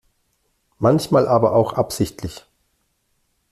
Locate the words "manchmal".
0.79-1.27